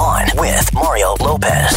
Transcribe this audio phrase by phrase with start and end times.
[0.00, 1.76] On with Mario Lopez.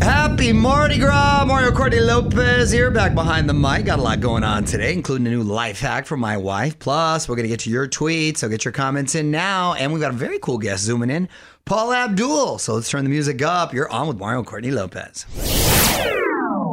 [0.00, 1.44] Happy Mardi Gras!
[1.46, 3.84] Mario Courtney Lopez here, back behind the mic.
[3.84, 6.78] Got a lot going on today, including a new life hack from my wife.
[6.78, 9.74] Plus, we're going to get to your tweets, so get your comments in now.
[9.74, 11.28] And we've got a very cool guest zooming in,
[11.66, 12.56] Paula Abdul.
[12.56, 13.74] So let's turn the music up.
[13.74, 15.26] You're on with Mario Courtney Lopez.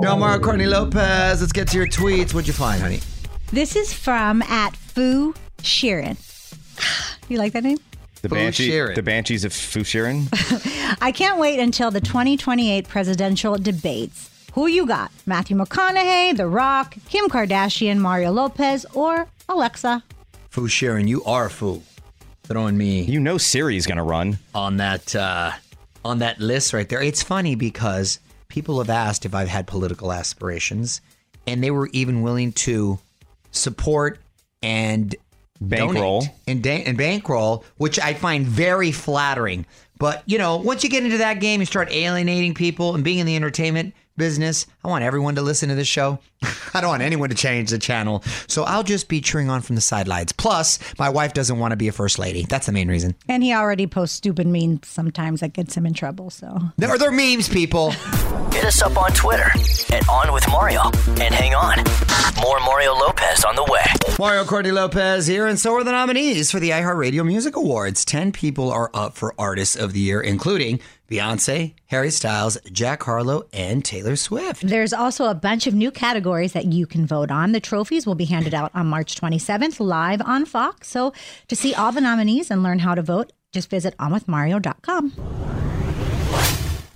[0.02, 1.42] Yo, Mario Courtney Lopez.
[1.42, 2.34] Let's get to your tweets.
[2.34, 3.02] What'd you find, honey?
[3.52, 6.16] This is from at Fu Sheeran.
[7.28, 7.80] You like that name?
[8.22, 10.28] The, Banshee, the Banshees of Fushirin.
[11.02, 14.30] I can't wait until the 2028 presidential debates.
[14.54, 15.12] Who you got?
[15.26, 20.04] Matthew McConaughey, The Rock, Kim Kardashian, Mario Lopez, or Alexa?
[20.50, 21.82] Fu Sharon, you are a fool.
[22.44, 24.38] Throwing me you know Siri's going to run.
[24.54, 25.52] on that uh,
[26.04, 27.02] on that list right there.
[27.02, 31.00] It's funny because people have asked if I've had political aspirations,
[31.48, 33.00] and they were even willing to
[33.52, 34.20] support
[34.62, 35.16] and
[35.62, 36.26] Bankroll.
[36.48, 39.66] and, da- and bankroll, which I find very flattering.
[40.00, 43.20] But you know, once you get into that game, you start alienating people and being
[43.20, 44.66] in the entertainment business.
[44.84, 46.20] I want everyone to listen to this show.
[46.74, 48.24] I don't want anyone to change the channel.
[48.48, 50.32] So I'll just be cheering on from the sidelines.
[50.32, 52.46] Plus, my wife doesn't want to be a first lady.
[52.46, 53.16] That's the main reason.
[53.28, 56.30] And he already posts stupid memes sometimes that gets him in trouble.
[56.30, 57.92] So They're, they're memes, people.
[58.52, 59.50] Hit us up on Twitter
[59.94, 60.82] at On With Mario.
[61.08, 61.78] And hang on,
[62.42, 63.86] more Mario Lopez on the way.
[64.20, 68.04] Mario Cordy Lopez here, and so are the nominees for the iHeartRadio Music Awards.
[68.04, 70.80] Ten people are up for Artists of the Year, including
[71.12, 74.66] Beyonce, Harry Styles, Jack Harlow, and Taylor Swift.
[74.66, 77.52] there's also a bunch of new categories that you can vote on.
[77.52, 80.88] The trophies will be handed out on March 27th live on Fox.
[80.88, 81.12] So
[81.50, 85.12] to see all the nominees and learn how to vote, just visit onwithmario.com.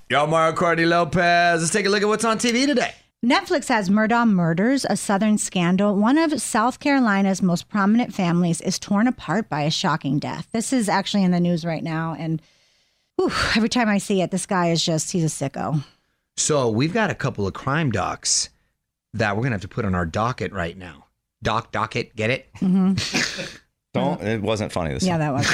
[0.10, 1.60] Yo, Mario Cordy Lopez.
[1.60, 2.94] Let's take a look at what's on TV today.
[3.26, 5.96] Netflix has Murdaugh Murders, a Southern scandal.
[5.96, 10.48] One of South Carolina's most prominent families is torn apart by a shocking death.
[10.54, 12.16] This is actually in the news right now.
[12.18, 12.42] And
[13.18, 15.84] whew, every time I see it, this guy is just, he's a sicko.
[16.38, 18.50] So we've got a couple of crime docs
[19.14, 21.06] that we're gonna have to put on our docket right now.
[21.44, 22.48] Doc docket, get it?
[22.56, 23.56] Mm-hmm.
[23.94, 24.22] Don't.
[24.22, 25.20] It wasn't funny this Yeah, time.
[25.22, 25.46] that was.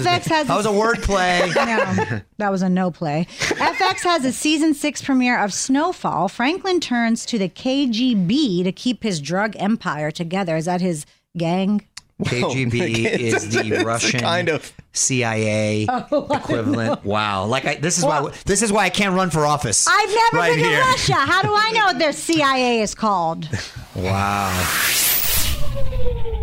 [0.00, 0.46] FX has.
[0.46, 1.54] That was a wordplay.
[1.54, 3.26] no, that was a no play.
[3.40, 6.28] FX has a season six premiere of Snowfall.
[6.28, 10.56] Franklin turns to the KGB to keep his drug empire together.
[10.56, 11.04] Is that his
[11.36, 11.86] gang?
[12.22, 14.72] KGB is the Russian kind of.
[14.96, 17.04] CIA Oh, equivalent.
[17.04, 17.46] Wow!
[17.46, 19.88] Like I, this is why this is why I can't run for office.
[19.88, 20.78] I've never Right been here.
[20.78, 21.14] to Russia.
[21.14, 23.48] How do I know what their CIA is called?
[23.96, 24.50] Wow.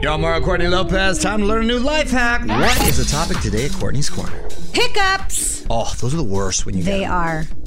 [0.01, 1.19] Y'all, Mario Courtney Lopez.
[1.19, 2.47] Time to learn a new life hack.
[2.47, 4.47] What is the topic today at Courtney's Corner?
[4.73, 5.65] Hiccups.
[5.69, 7.11] Oh, those are the worst when you They them.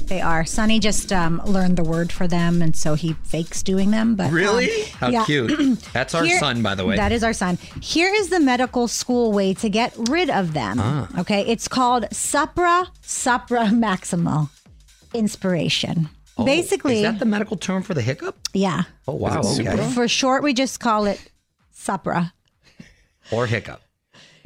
[0.05, 0.15] Are.
[0.15, 0.45] They are.
[0.45, 4.15] Sonny just um, learned the word for them, and so he fakes doing them.
[4.15, 4.83] But um, Really?
[4.99, 5.25] How yeah.
[5.25, 5.79] cute.
[5.93, 6.95] That's our Here- son, by the way.
[6.95, 7.57] That is our son.
[7.81, 10.77] Here is the medical school way to get rid of them.
[10.79, 11.07] Ah.
[11.19, 14.49] Okay, it's called supra supra maximal
[15.13, 16.09] inspiration.
[16.43, 18.35] Basically, Oh, Is that the medical term for the hiccup?
[18.53, 18.83] yeah.
[19.07, 19.41] Oh, wow.
[19.41, 19.89] Okay.
[19.93, 21.31] For short, we just call it
[21.71, 22.33] supra.
[23.31, 23.81] Or hiccup.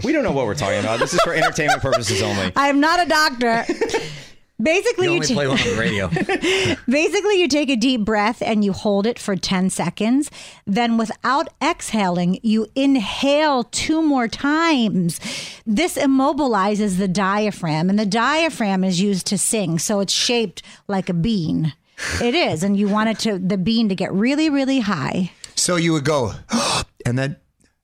[0.04, 1.00] We don't know what we're talking about.
[1.00, 2.52] This is for entertainment purposes only.
[2.56, 3.66] I'm not a doctor.
[4.62, 6.08] Basically, You you, only ta- play one on the radio.
[6.88, 10.30] basically you take a deep breath and you hold it for 10 seconds.
[10.68, 15.20] Then without exhaling, you inhale two more times.
[15.66, 19.80] This immobilizes the diaphragm and the diaphragm is used to sing.
[19.80, 21.74] So it's shaped like a bean.
[22.22, 22.62] It is.
[22.64, 25.32] And you want it to, the bean to get really, really high.
[25.56, 26.34] so you would go,
[27.06, 27.38] and then,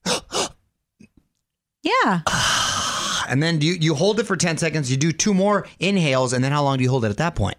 [1.82, 2.22] Yeah.
[3.28, 4.90] And then you, you hold it for 10 seconds.
[4.90, 6.32] You do two more inhales.
[6.32, 7.56] And then how long do you hold it at that point?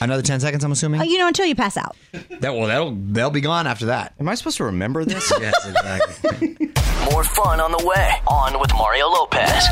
[0.00, 1.00] Another 10 seconds, I'm assuming?
[1.00, 1.96] Uh, you know, until you pass out.
[2.40, 4.14] that, well, that'll, they'll be gone after that.
[4.20, 5.32] Am I supposed to remember this?
[5.40, 6.68] Yes, exactly.
[7.12, 8.12] More fun on the way.
[8.26, 9.66] On with Mario Lopez.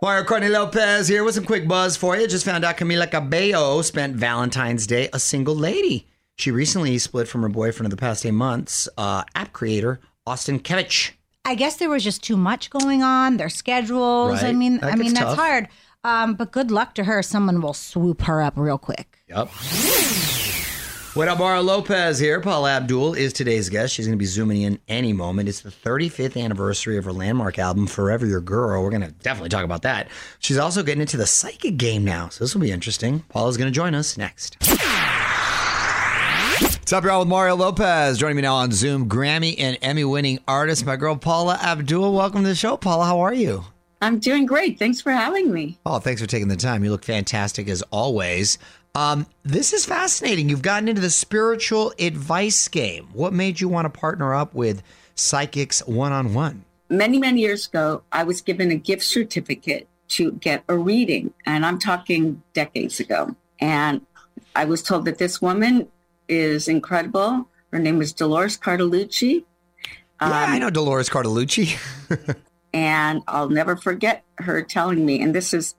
[0.00, 2.26] Mario Courtney Lopez here with some quick buzz for you.
[2.28, 6.06] Just found out Camila Cabello spent Valentine's Day a single lady.
[6.36, 10.60] She recently split from her boyfriend of the past eight months, uh, app creator Austin
[10.60, 11.12] Kevitch.
[11.48, 14.42] I guess there was just too much going on, their schedules.
[14.42, 15.68] I mean, That I mean gets that's hard.
[16.04, 17.22] Um, but good luck to her.
[17.22, 19.18] Someone will swoop her up real quick.
[19.30, 19.48] Yep.
[21.14, 22.38] What up, Mario Lopez here.
[22.42, 23.94] Paula Abdul is today's guest.
[23.94, 25.48] She's going to be zooming in any moment.
[25.48, 28.82] It's the 35th anniversary of her landmark album, Forever Your Girl.
[28.82, 30.10] We're going to definitely talk about that.
[30.40, 33.20] She's also getting into the psychic game now, so this will be interesting.
[33.30, 34.58] Paula's going to join us next.
[36.88, 37.18] What's up, y'all?
[37.18, 41.16] With Mario Lopez joining me now on Zoom, Grammy and Emmy winning artist, my girl
[41.16, 42.14] Paula Abdul.
[42.14, 43.04] Welcome to the show, Paula.
[43.04, 43.66] How are you?
[44.00, 44.78] I'm doing great.
[44.78, 45.78] Thanks for having me.
[45.84, 46.82] Oh, thanks for taking the time.
[46.82, 48.56] You look fantastic as always.
[48.94, 50.48] Um, this is fascinating.
[50.48, 53.10] You've gotten into the spiritual advice game.
[53.12, 54.82] What made you want to partner up with
[55.14, 56.64] psychics one on one?
[56.88, 61.66] Many, many years ago, I was given a gift certificate to get a reading, and
[61.66, 63.36] I'm talking decades ago.
[63.60, 64.06] And
[64.56, 65.86] I was told that this woman
[66.28, 67.48] is incredible.
[67.72, 69.44] Her name is Dolores Cartolucci.
[70.20, 71.76] Yeah, I Um, know Dolores Cartolucci.
[72.72, 75.74] and I'll never forget her telling me, and this is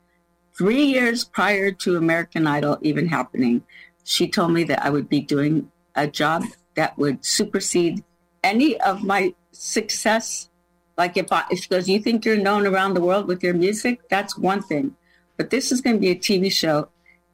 [0.57, 3.63] three years prior to American Idol even happening.
[4.04, 6.44] She told me that I would be doing a job
[6.75, 8.04] that would supersede
[8.44, 10.50] any of my success.
[10.98, 13.54] Like if I, if she goes, you think you're known around the world with your
[13.54, 14.00] music?
[14.10, 14.96] That's one thing,
[15.38, 16.90] but this is going to be a TV show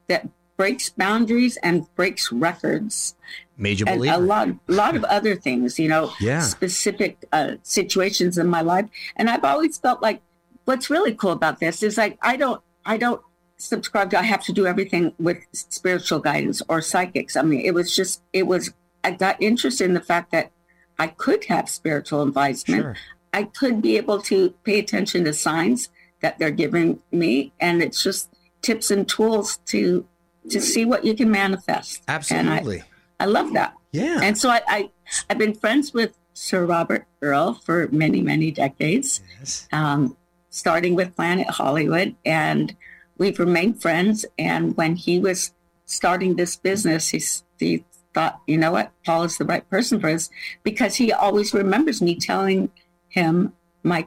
[0.07, 3.15] that breaks boundaries and breaks records
[3.57, 4.15] Major and believer.
[4.15, 6.41] a lot, lot of other things, you know, Yeah.
[6.41, 8.85] specific uh, situations in my life.
[9.15, 10.21] And I've always felt like
[10.65, 13.21] what's really cool about this is like I don't, I don't
[13.57, 14.19] subscribe to.
[14.19, 17.35] I have to do everything with spiritual guidance or psychics.
[17.35, 18.73] I mean, it was just, it was.
[19.03, 20.51] I got interested in the fact that
[20.97, 22.81] I could have spiritual advisement.
[22.81, 22.95] Sure.
[23.33, 25.89] I could be able to pay attention to signs
[26.21, 28.29] that they're giving me, and it's just
[28.61, 30.07] tips and tools to
[30.49, 32.01] to see what you can manifest.
[32.07, 32.15] And I-
[32.57, 32.83] Absolutely.
[33.19, 33.73] I love that.
[33.91, 34.19] Yeah.
[34.21, 34.89] And so I, I
[35.29, 39.67] I've been friends with Sir Robert Earl for many many decades, Yes.
[39.71, 40.17] um,
[40.49, 42.75] starting with Planet Hollywood, and
[43.17, 44.25] we've remained friends.
[44.37, 45.53] And when he was
[45.85, 47.23] starting this business, he
[47.57, 50.29] he thought, you know what, Paul is the right person for us
[50.63, 52.69] because he always remembers me telling
[53.07, 53.53] him
[53.83, 54.05] my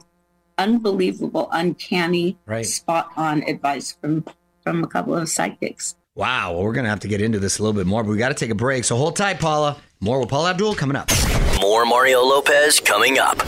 [0.57, 2.65] unbelievable, uncanny, Right.
[2.65, 4.25] spot on advice from
[4.63, 5.95] from a couple of psychics.
[6.19, 6.51] Wow.
[6.51, 8.17] Well, we're going to have to get into this a little bit more, but we
[8.17, 8.83] got to take a break.
[8.83, 9.77] So hold tight, Paula.
[10.01, 11.09] More with Paula Abdul coming up.
[11.61, 13.41] More Mario Lopez coming up.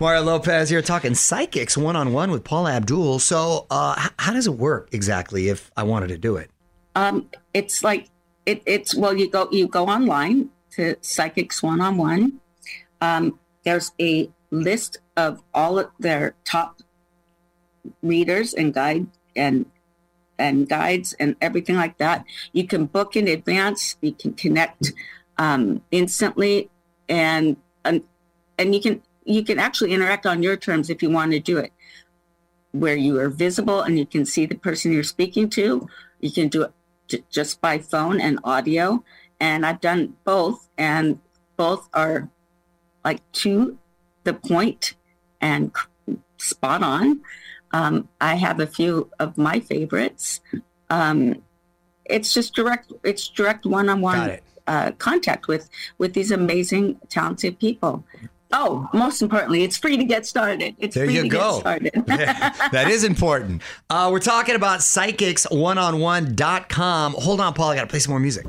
[0.00, 3.18] Mario Lopez here talking psychics one on one with Paula Abdul.
[3.18, 6.50] So, uh, h- how does it work exactly if I wanted to do it?
[6.96, 8.08] Um, it's like
[8.46, 12.40] it, it's well, you go you go online to Psychics One on One.
[13.02, 16.80] Um, there's a list of all of their top
[18.02, 19.06] readers and guide
[19.36, 19.66] and
[20.42, 22.24] and guides and everything like that.
[22.52, 23.96] You can book in advance.
[24.00, 24.92] You can connect
[25.38, 26.68] um, instantly,
[27.08, 28.02] and and
[28.58, 31.58] and you can you can actually interact on your terms if you want to do
[31.58, 31.72] it,
[32.72, 35.88] where you are visible and you can see the person you're speaking to.
[36.20, 36.72] You can do it
[37.30, 39.04] just by phone and audio,
[39.38, 41.20] and I've done both, and
[41.56, 42.28] both are
[43.04, 43.78] like to
[44.24, 44.94] the point
[45.40, 45.72] and
[46.36, 47.20] spot on.
[47.72, 50.40] Um, I have a few of my favorites.
[50.90, 51.42] Um,
[52.04, 52.92] it's just direct.
[53.04, 58.04] It's direct one-on-one uh, contact with with these amazing, talented people.
[58.54, 60.76] Oh, most importantly, it's free to get started.
[60.78, 61.52] It's There free you to go.
[61.52, 61.92] get started.
[62.72, 63.62] that is important.
[63.88, 67.14] Uh, we're talking about psychics1on1.com.
[67.14, 67.70] Hold on, Paul.
[67.70, 68.44] I got to play some more music.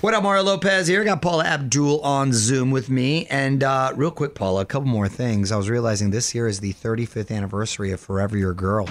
[0.00, 1.02] What up, Mario Lopez here?
[1.02, 3.26] I Got Paula Abdul on Zoom with me.
[3.26, 5.52] And uh, real quick, Paula, a couple more things.
[5.52, 8.88] I was realizing this year is the 35th anniversary of Forever Your Girl.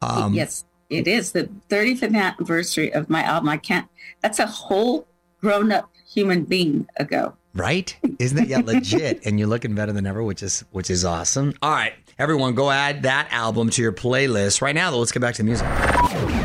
[0.00, 3.50] Um, yes, it is the 35th anniversary of my album.
[3.50, 3.86] I can't.
[4.22, 5.06] That's a whole
[5.42, 7.34] grown-up human being ago.
[7.54, 7.94] Right?
[8.18, 8.48] Isn't it?
[8.48, 9.26] Yeah, legit.
[9.26, 11.52] and you're looking better than ever, which is which is awesome.
[11.60, 14.90] All right, everyone, go add that album to your playlist right now.
[14.90, 16.43] Though, let's get back to the music.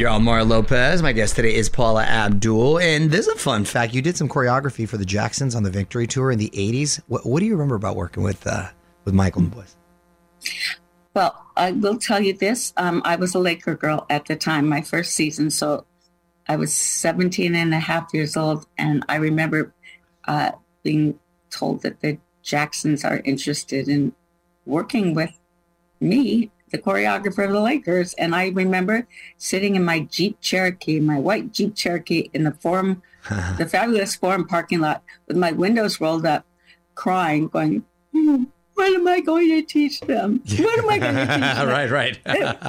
[0.00, 1.02] You're all Mario Lopez.
[1.02, 3.92] My guest today is Paula Abdul, and this is a fun fact.
[3.92, 7.02] You did some choreography for the Jacksons on the Victory Tour in the '80s.
[7.08, 8.68] What, what do you remember about working with uh,
[9.04, 9.76] with Michael and the boys?
[11.12, 12.72] Well, I will tell you this.
[12.78, 15.50] Um, I was a Laker girl at the time, my first season.
[15.50, 15.84] So
[16.48, 18.66] I was 17 and a half years old.
[18.78, 19.74] And I remember
[20.26, 20.52] uh,
[20.82, 21.18] being
[21.50, 24.14] told that the Jacksons are interested in
[24.64, 25.38] working with
[26.00, 28.14] me, the choreographer of the Lakers.
[28.14, 29.06] And I remember
[29.38, 33.02] sitting in my Jeep Cherokee, my white Jeep Cherokee in the Forum,
[33.58, 36.44] the fabulous Forum parking lot with my windows rolled up,
[36.94, 40.42] crying, going, "Hmm, what am I going to teach them?
[40.58, 41.68] What am I going to teach them?
[41.68, 42.18] right, right.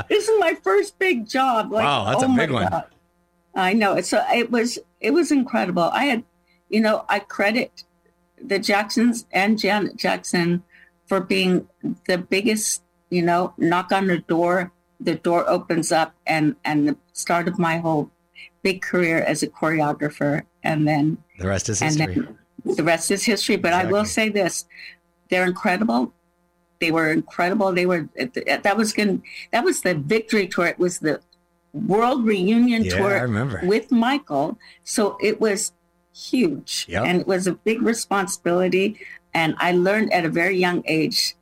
[0.09, 1.71] This is my first big job.
[1.71, 2.69] Like, Wow, that's a oh my big one.
[2.69, 2.85] God.
[3.55, 3.93] I know.
[3.93, 4.03] A,
[4.37, 5.83] it was it was incredible.
[5.93, 6.23] I had,
[6.69, 7.83] you know, I credit
[8.43, 10.63] the Jacksons and Janet Jackson
[11.05, 11.67] for being
[12.07, 12.81] the biggest,
[13.11, 14.71] you know, knock on the door.
[14.99, 18.09] The door opens up, and and the start of my whole
[18.63, 22.27] big career as a choreographer, and then the rest is history.
[22.65, 23.55] the rest is history.
[23.57, 24.65] But I will say this:
[25.29, 26.13] they're incredible.
[26.79, 27.71] They were incredible.
[27.73, 28.09] They were
[28.65, 30.67] that was going that was the victory tour.
[30.67, 31.19] It was the
[31.73, 33.61] world reunion Yeah, tour I remember.
[33.63, 34.57] with Michael.
[34.83, 35.73] So it was
[36.13, 37.05] huge, Yep.
[37.05, 38.99] and it was a big responsibility.
[39.33, 41.35] And I learned at a very young age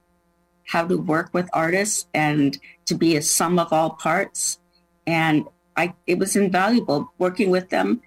[0.69, 4.59] how to work with artists and to be a sum of all parts.
[5.07, 8.03] And I, it was invaluable working with them,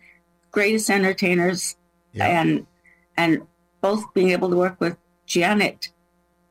[0.53, 1.75] greatest entertainers,
[2.15, 2.65] and
[3.17, 3.43] and
[3.81, 5.89] both being able to work with Janet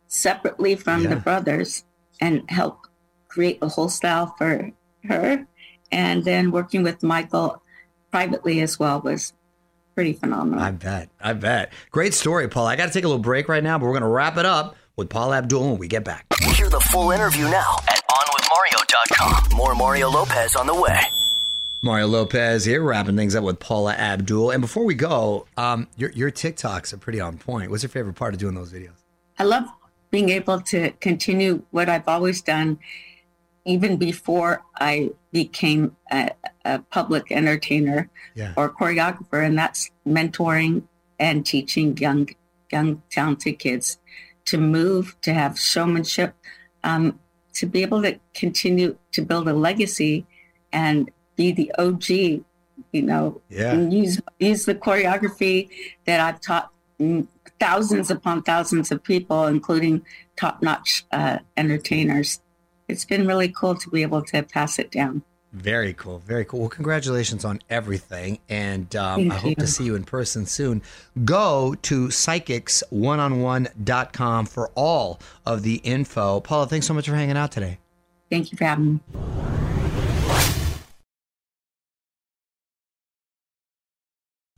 [0.08, 1.86] separately from the brothers
[2.20, 2.88] and help
[3.30, 4.70] create a whole style for
[5.08, 5.48] her,
[5.94, 7.62] and then working with Michael
[8.12, 9.32] privately as well was
[9.96, 10.60] pretty phenomenal.
[10.60, 11.08] I bet.
[11.22, 11.72] I bet.
[11.92, 12.68] Great story, Paul.
[12.68, 14.46] I got to take a little break right now, but we're going to wrap it
[14.46, 16.26] up with Paula Abdul when we get back.
[16.56, 19.58] Hear the full interview now at OnWithMario.com.
[19.58, 21.00] More Mario Lopez on the way.
[21.82, 24.52] Mario Lopez here, wrapping things up with Paula Abdul.
[24.52, 27.72] And before we go, um, your, your TikToks are pretty on point.
[27.72, 28.92] What's your favorite part of doing those videos?
[29.40, 29.64] I love
[30.12, 32.78] being able to continue what I've always done,
[33.66, 36.32] even before I became a,
[36.66, 38.54] a public entertainer Yeah.
[38.58, 40.84] or choreographer, and that's mentoring
[41.18, 42.30] and teaching young,
[42.72, 43.98] young talented kids
[44.46, 46.34] to move, to have showmanship,
[46.84, 47.20] um,
[47.54, 50.26] to be able to continue to build a legacy
[50.72, 52.44] and be the OG,
[52.92, 53.74] you know, Yeah.
[53.74, 55.70] and use use the choreography
[56.06, 56.70] that I've taught
[57.00, 57.28] mm,
[57.60, 60.06] thousands upon thousands of people, including
[60.36, 62.40] top-notch uh, entertainers.
[62.88, 65.24] It's been really cool to be able to pass it down.
[65.54, 66.20] Very cool.
[66.20, 66.62] Very cool.
[66.62, 68.40] Well, congratulations on everything.
[68.48, 70.82] And um, I hope to see you in person soon.
[71.26, 76.40] Go to psychics1on1.com for all of the info.
[76.40, 77.80] Paula, thanks so much for hanging out today.
[78.30, 79.02] Thank you for having me.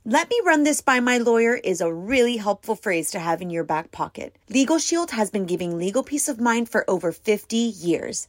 [0.06, 3.48] Let me run this by my lawyer is a really helpful phrase to have in
[3.48, 4.36] your back pocket.
[4.50, 8.28] Legal Shield has been giving legal peace of mind for over 50 years.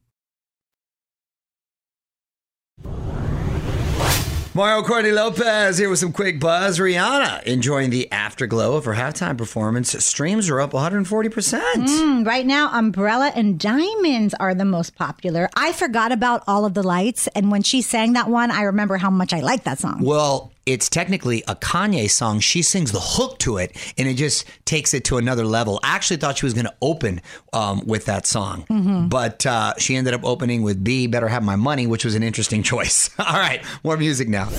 [4.61, 6.77] Mario Courtney Lopez here with some quick buzz.
[6.77, 9.89] Rihanna enjoying the afterglow of her halftime performance.
[10.05, 11.59] Streams are up 140%.
[11.87, 15.49] Mm, right now, Umbrella and Diamonds are the most popular.
[15.55, 18.97] I forgot about all of the lights, and when she sang that one, I remember
[18.97, 20.03] how much I liked that song.
[20.03, 22.39] Well, it's technically a Kanye song.
[22.39, 25.79] She sings the hook to it, and it just takes it to another level.
[25.83, 27.21] I actually thought she was going to open
[27.53, 31.55] um, with that song, but uh, she ended up opening with "B Better Have My
[31.55, 33.09] Money," which was an interesting choice.
[33.19, 34.49] All right, more music now.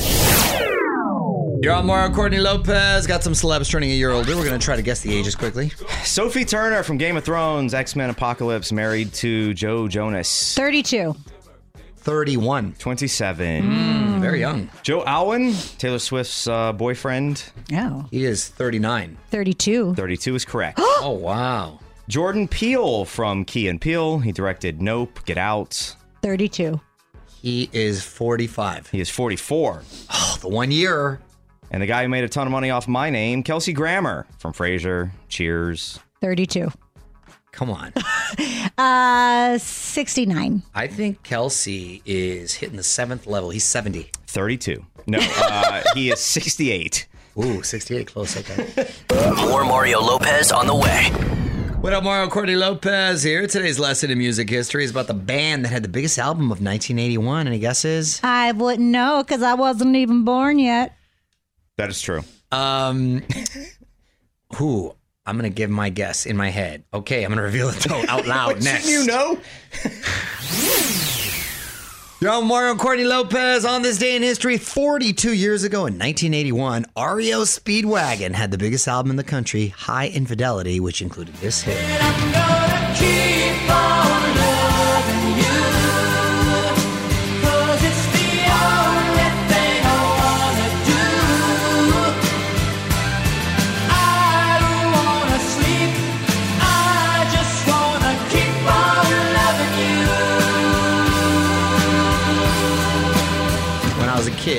[1.63, 3.07] You're on Mario Courtney Lopez.
[3.07, 4.35] Got some celebs turning a year older.
[4.35, 5.69] We're going to try to guess the ages quickly.
[6.03, 10.57] Sophie Turner from Game of Thrones, X Men Apocalypse, married to Joe Jonas.
[10.57, 11.15] 32.
[12.03, 12.75] 31.
[12.79, 14.21] 27.
[14.21, 14.69] Very young.
[14.83, 17.45] Joe Alwyn, Taylor Swift's uh, boyfriend.
[17.73, 18.07] Oh.
[18.11, 19.17] He is 39.
[19.31, 19.95] 32.
[19.95, 20.81] 32 is correct.
[21.05, 21.81] Oh, wow.
[22.09, 24.21] Jordan Peele from Key and Peele.
[24.21, 25.97] He directed Nope, Get Out.
[26.23, 26.81] 32.
[27.41, 28.89] He is 45.
[28.91, 29.83] He is 44.
[30.13, 31.21] Oh, the one year.
[31.73, 34.53] And the guy who made a ton of money off my name, Kelsey Grammer from
[34.53, 35.99] Frasier, Cheers.
[36.21, 36.71] 32.
[37.53, 37.93] Come on.
[38.79, 40.63] Uh, 69.
[40.75, 43.51] I think Kelsey is hitting the seventh level.
[43.51, 44.11] He's 70.
[44.27, 44.85] 32.
[45.07, 47.07] No, uh, he is 68.
[47.39, 48.07] Ooh, 68.
[48.07, 48.37] Close.
[48.39, 48.89] Okay.
[49.37, 51.11] More Mario Lopez on the way.
[51.83, 53.47] what up, Mario Courtney Lopez here.
[53.47, 56.63] Today's lesson in music history is about the band that had the biggest album of
[56.63, 57.47] 1981.
[57.47, 58.19] Any guesses?
[58.25, 60.97] I wouldn't know because I wasn't even born yet.
[61.77, 62.23] That is true.
[62.51, 63.23] Um,
[64.57, 64.95] who?
[65.25, 66.83] I'm gonna give my guess in my head.
[66.93, 68.89] Okay, I'm gonna reveal it though out loud next.
[68.89, 69.39] You know?
[72.21, 74.57] You're on Mario Courtney Lopez on this day in history.
[74.57, 80.09] 42 years ago in 1981, REO Speedwagon had the biggest album in the country, Hi
[80.09, 81.79] Infidelity, which included this hit.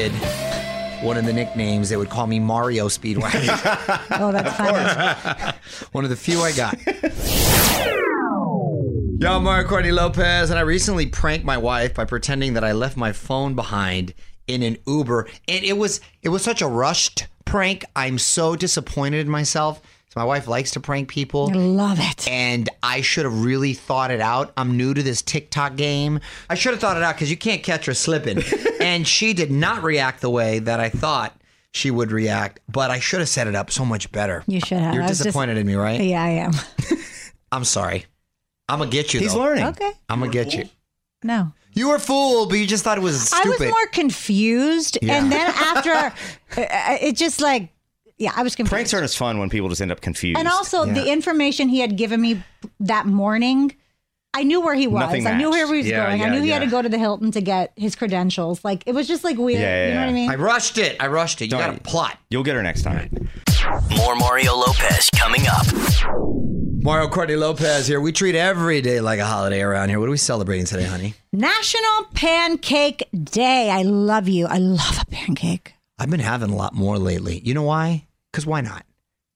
[0.10, 4.00] Kid, one of the nicknames they would call me Mario Speedwagon.
[4.20, 5.58] Oh, that's funny.
[5.92, 6.78] one of the few I got.
[9.22, 12.74] Yo, I'm Mario Courtney Lopez, and I recently pranked my wife by pretending that I
[12.74, 14.14] left my phone behind
[14.48, 17.86] in an Uber, and it was it was such a rushed prank.
[17.96, 19.82] I'm so disappointed in myself.
[20.14, 21.50] So my wife likes to prank people.
[21.52, 22.28] I love it.
[22.30, 24.54] and I should have really thought it out.
[24.56, 26.20] I'm new to this TikTok game.
[26.52, 28.44] I should have thought it out because you can't catch her slipping.
[28.80, 31.36] and she did not react the way that I thought
[31.72, 34.44] she would react, but I should have set it up so much better.
[34.46, 34.94] You should have.
[34.94, 36.00] You're I was just- disappointed in me, right?
[36.00, 36.52] Yeah, I am.
[37.52, 38.06] I'm sorry.
[38.70, 39.20] I'm gonna get you.
[39.20, 39.40] He's though.
[39.40, 39.66] learning.
[39.66, 39.92] Okay.
[40.10, 40.70] I'm gonna get you.
[41.24, 41.54] No.
[41.74, 43.48] You were fooled, but you just thought it was stupid.
[43.48, 45.00] I was more confused.
[45.02, 45.16] Yeah.
[45.16, 45.90] And then after,
[46.62, 47.73] uh, it just like,
[48.18, 48.72] yeah, I was confused.
[48.72, 50.38] Pranks aren't as fun when people just end up confused.
[50.40, 52.44] And also, the information he had given me
[52.80, 53.76] that morning,
[54.34, 55.02] I knew where he was.
[55.02, 55.88] Nothing I knew where he was.
[55.88, 56.24] Yeah, going.
[56.24, 58.64] I knew he had to go to the Hilton to get his credentials.
[58.64, 59.62] Like, it was just like weird.
[59.62, 60.30] Yeah, yeah, you know what I mean?
[60.32, 60.98] I rushed it.
[61.00, 61.46] I rushed it.
[61.46, 62.18] You Don't- got a plot.
[62.30, 63.30] You'll get her next time.
[63.98, 65.66] More Mario Lopez coming up.
[66.84, 68.02] Mario Courtney Lopez here.
[68.02, 70.00] We treat every day like a holiday around here.
[70.02, 71.14] What are we celebrating today, honey?
[71.32, 73.70] National Pancake Day.
[73.70, 74.48] I love you.
[74.48, 75.73] I love a pancake.
[76.00, 77.40] I've been having a lot more lately.
[77.44, 78.08] You know why?
[78.32, 78.86] Because why not?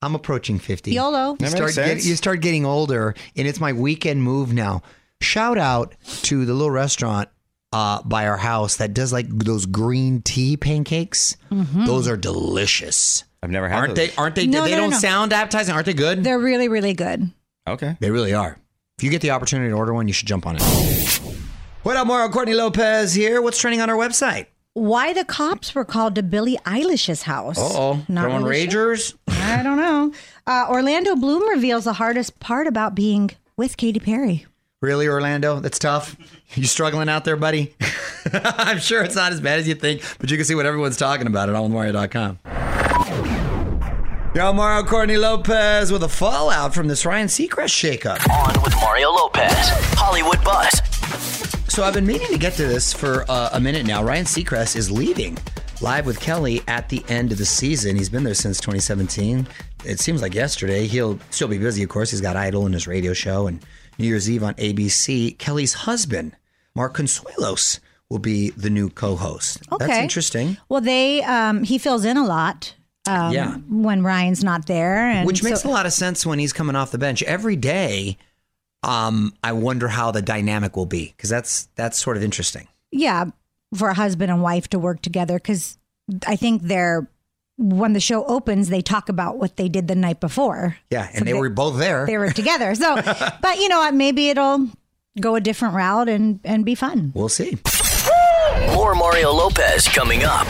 [0.02, 0.92] I'm approaching 50.
[0.92, 1.32] YOLO.
[1.32, 2.06] You That start, makes get- sense.
[2.06, 4.82] you start getting older, and it's my weekend move now.
[5.22, 7.30] Shout out to the little restaurant
[7.74, 11.36] uh, by our house that does like those green tea pancakes.
[11.52, 13.24] Those are delicious.
[13.42, 14.10] I've never had Aren't those.
[14.10, 14.16] they?
[14.16, 14.48] Aren't they?
[14.48, 14.98] No, they no, no, don't no.
[15.00, 15.74] sound appetizing.
[15.74, 16.24] Aren't they good?
[16.24, 17.32] They're really, really good.
[17.68, 17.98] Okay.
[18.00, 18.58] They really are.
[18.98, 20.62] If you get the opportunity to order one, you should jump on it.
[21.84, 23.42] What up, Mario Courtney Lopez here?
[23.42, 24.48] What's trending on our website?
[24.78, 27.58] Why the cops were called to Billie Eilish's house?
[27.58, 28.94] Uh oh, Not throwing really sure.
[28.94, 29.16] ragers.
[29.28, 30.14] I don't know.
[30.46, 34.46] Uh, Orlando Bloom reveals the hardest part about being with Katy Perry.
[34.80, 35.60] Really, Orlando?
[35.60, 36.16] That's tough.
[36.54, 37.74] You struggling out there, buddy?
[38.34, 40.98] I'm sure it's not as bad as you think, but you can see what everyone's
[40.98, 42.38] talking about at allmario.com.
[44.36, 48.20] Yo, Mario Courtney Lopez with a fallout from this Ryan Seacrest shakeup.
[48.30, 49.52] On with Mario Lopez.
[49.98, 50.80] Hollywood Buzz.
[51.78, 54.04] So I've been meaning to get to this for uh, a minute now.
[54.04, 55.38] Ryan Seacrest is leaving
[55.80, 57.96] live with Kelly at the end of the season.
[57.96, 59.48] He's been there since 2017.
[59.86, 60.88] It seems like yesterday.
[60.88, 62.10] He'll still be busy, of course.
[62.10, 63.64] He's got Idol and his radio show and
[64.00, 65.38] New Year's Eve on ABC.
[65.38, 66.36] Kelly's husband,
[66.74, 69.60] Mark Consuelos, will be the new co-host.
[69.72, 70.58] Okay, That's interesting.
[70.70, 72.74] Well, they um, he fills in a lot
[73.08, 73.58] um, Yeah.
[73.70, 76.76] when Ryan's not there, and Which makes so- a lot of sense when he's coming
[76.76, 78.18] off the bench every day.
[78.88, 82.68] Um, I wonder how the dynamic will be because that's that's sort of interesting.
[82.92, 83.26] yeah
[83.76, 85.78] for a husband and wife to work together because
[86.26, 87.06] I think they're
[87.58, 90.78] when the show opens they talk about what they did the night before.
[90.90, 92.06] Yeah, and So they, were both there.
[92.06, 92.96] They were together, so
[93.42, 93.94] but you know what?
[93.94, 94.70] Maybe it'll
[95.20, 97.12] go a different route and and be fun.
[97.14, 97.58] we'll see.
[98.74, 100.48] More Mario Lopez coming up.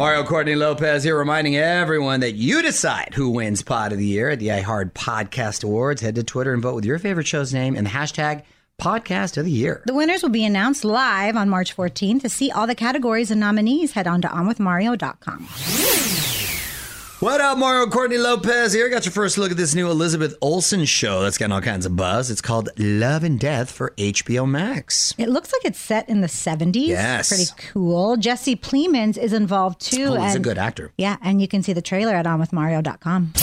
[0.00, 4.30] Mario Courtney Lopez here reminding everyone that you decide who wins Pod of the Year
[4.30, 6.00] at the iHeart Podcast Awards.
[6.00, 8.44] Head to Twitter and vote with your favorite show's name and the hashtag
[8.80, 9.82] Podcast of the Year.
[9.84, 12.22] The winners will be announced live on March 14th.
[12.22, 16.19] To see all the categories and nominees, head on to onwithmario.com.
[17.20, 18.88] What up, Mario Courtney Lopez here?
[18.88, 21.94] Got your first look at this new Elizabeth Olsen show that's getting all kinds of
[21.94, 22.30] buzz.
[22.30, 25.12] It's called Love and Death for HBO Max.
[25.18, 26.86] It looks like it's set in the 70s.
[26.86, 27.28] Yes.
[27.28, 28.16] Pretty cool.
[28.16, 30.14] Jesse Plemons is involved too.
[30.16, 30.92] Oh, he's a good actor.
[30.96, 33.34] Yeah, and you can see the trailer at onwithmario.com.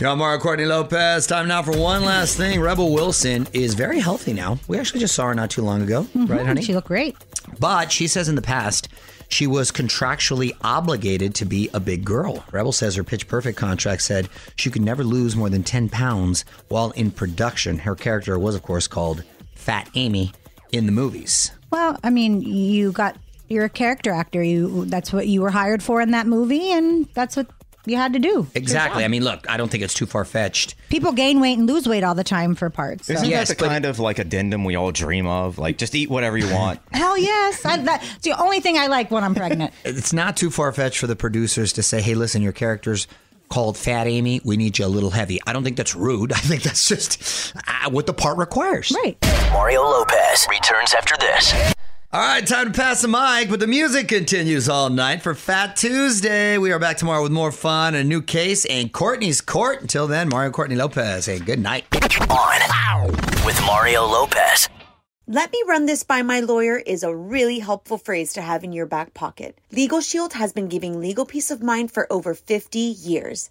[0.00, 1.28] Yo, Mario Courtney Lopez.
[1.28, 2.60] Time now for one last thing.
[2.60, 4.58] Rebel Wilson is very healthy now.
[4.66, 6.46] We actually just saw her not too long ago, right, mm-hmm.
[6.46, 6.62] honey?
[6.62, 7.16] She looked great.
[7.60, 8.88] But she says in the past
[9.30, 12.44] she was contractually obligated to be a big girl.
[12.52, 16.44] Rebel says her Pitch Perfect contract said she could never lose more than 10 pounds
[16.68, 17.78] while in production.
[17.78, 20.32] Her character was, of course, called Fat Amy
[20.72, 21.52] in the movies.
[21.70, 23.16] Well, I mean, you got
[23.48, 24.42] you're a character actor.
[24.42, 27.48] You that's what you were hired for in that movie, and that's what
[27.86, 28.46] you had to do.
[28.54, 29.04] Exactly.
[29.04, 30.74] I mean, look, I don't think it's too far fetched.
[30.90, 33.06] People gain weight and lose weight all the time for parts.
[33.06, 35.58] so- Isn't Yes, that the kind of like addendum we all dream of?
[35.58, 36.80] Like, just eat whatever you want.
[36.92, 39.72] Hell yes, I, that's the only thing I like when I'm pregnant.
[39.84, 43.06] It's not too far fetched for the producers to say, hey, listen, your character's
[43.48, 44.40] called Fat Amy.
[44.44, 45.40] We need you a little heavy.
[45.46, 46.32] I don't think that's rude.
[46.34, 48.92] I think that's just uh, what the part requires.
[49.02, 49.16] right.
[49.52, 51.52] Mario Lopez returns after this.
[52.12, 55.76] All right, time to pass the mic, but the music continues all night for Fat
[55.76, 56.58] Tuesday.
[56.58, 59.80] We are back tomorrow with more fun, a new case, and Courtney's Court.
[59.80, 61.26] Until then, Mario Courtney Lopez.
[61.26, 61.84] Hey, good night.
[62.28, 63.12] On
[63.46, 64.68] with Mario Lopez.
[65.28, 68.72] Let me run this by my lawyer is a really helpful phrase to have in
[68.72, 69.56] your back pocket.
[69.70, 73.50] Legal Shield has been giving legal peace of mind for over 50 years.